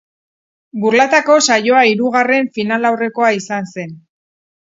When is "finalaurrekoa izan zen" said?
2.57-3.93